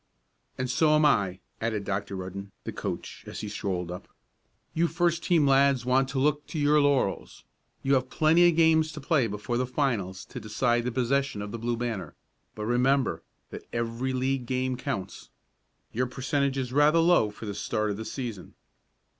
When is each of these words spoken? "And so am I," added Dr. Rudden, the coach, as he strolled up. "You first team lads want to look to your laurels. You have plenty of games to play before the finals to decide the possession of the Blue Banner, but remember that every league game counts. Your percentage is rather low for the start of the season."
"And 0.57 0.67
so 0.67 0.95
am 0.95 1.05
I," 1.05 1.41
added 1.61 1.83
Dr. 1.83 2.15
Rudden, 2.15 2.51
the 2.63 2.71
coach, 2.71 3.23
as 3.27 3.41
he 3.41 3.47
strolled 3.47 3.91
up. 3.91 4.07
"You 4.73 4.87
first 4.87 5.21
team 5.21 5.45
lads 5.45 5.85
want 5.85 6.09
to 6.09 6.17
look 6.19 6.47
to 6.47 6.57
your 6.57 6.81
laurels. 6.81 7.43
You 7.83 7.93
have 7.93 8.09
plenty 8.09 8.49
of 8.49 8.55
games 8.55 8.91
to 8.93 8.99
play 8.99 9.27
before 9.27 9.57
the 9.57 9.67
finals 9.67 10.25
to 10.25 10.39
decide 10.39 10.85
the 10.85 10.91
possession 10.91 11.43
of 11.43 11.51
the 11.51 11.59
Blue 11.59 11.77
Banner, 11.77 12.15
but 12.55 12.65
remember 12.65 13.21
that 13.51 13.67
every 13.71 14.11
league 14.11 14.47
game 14.47 14.75
counts. 14.75 15.29
Your 15.93 16.07
percentage 16.07 16.57
is 16.57 16.73
rather 16.73 16.97
low 16.97 17.29
for 17.29 17.45
the 17.45 17.53
start 17.53 17.91
of 17.91 17.97
the 17.97 18.03
season." 18.05 18.55